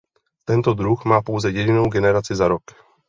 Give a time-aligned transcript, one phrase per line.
[0.45, 2.63] Tento druh má pouze jedinou generaci za rok.